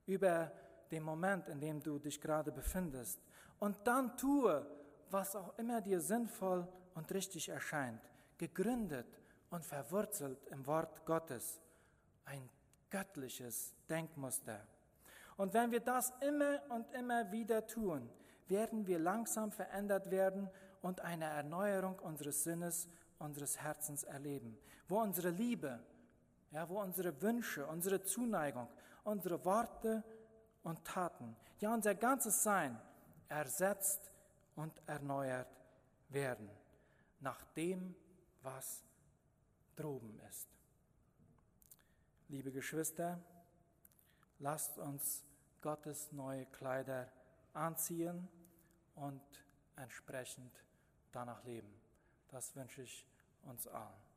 über 0.06 0.52
den 0.91 1.04
Moment, 1.04 1.47
in 1.47 1.60
dem 1.60 1.82
du 1.82 2.00
dich 2.00 2.19
gerade 2.19 2.52
befindest. 2.52 3.19
Und 3.60 3.78
dann 3.86 4.17
tue, 4.17 4.65
was 5.10 5.36
auch 5.36 5.58
immer 5.58 5.82
dir 5.82 6.02
sinnvoll 6.02 6.67
und 6.95 7.12
richtig 7.13 7.50
erscheint, 7.50 8.02
gegründet 8.38 9.08
und 9.50 9.65
verwurzelt 9.65 10.43
im 10.47 10.65
Wort 10.65 11.06
Gottes. 11.06 11.62
Ein 12.26 12.50
göttliches 12.89 13.74
Denkmuster. 13.89 14.65
Und 15.38 15.54
wenn 15.54 15.71
wir 15.71 15.80
das 15.80 16.13
immer 16.21 16.62
und 16.69 16.91
immer 16.93 17.32
wieder 17.32 17.65
tun, 17.65 18.10
werden 18.47 18.86
wir 18.86 19.00
langsam 19.00 19.52
verändert 19.52 20.12
werden 20.12 20.50
und 20.82 21.00
eine 21.02 21.26
Erneuerung 21.26 21.97
unseres 22.00 22.43
Sinnes, 22.43 22.89
unseres 23.17 23.60
Herzens 23.62 24.04
erleben, 24.04 24.58
wo 24.88 25.00
unsere 25.00 25.30
Liebe, 25.30 25.80
ja, 26.51 26.67
wo 26.67 26.81
unsere 26.81 27.21
Wünsche, 27.21 27.65
unsere 27.65 28.03
Zuneigung, 28.03 28.67
unsere 29.03 29.43
Worte 29.45 30.03
und 30.63 30.83
Taten, 30.85 31.35
ja 31.59 31.73
unser 31.73 31.95
ganzes 31.95 32.43
Sein 32.43 32.79
ersetzt 33.29 34.11
und 34.55 34.73
erneuert 34.85 35.47
werden 36.09 36.49
nach 37.19 37.43
dem, 37.55 37.95
was 38.41 38.83
droben 39.75 40.19
ist. 40.29 40.47
Liebe 42.27 42.51
Geschwister, 42.51 43.19
lasst 44.39 44.77
uns 44.77 45.23
Gottes 45.61 46.11
neue 46.11 46.45
Kleider 46.47 47.07
anziehen 47.53 48.27
und 48.95 49.21
entsprechend 49.75 50.51
danach 51.11 51.43
leben. 51.43 51.73
Das 52.29 52.55
wünsche 52.55 52.81
ich 52.81 53.05
uns 53.43 53.67
allen. 53.67 54.11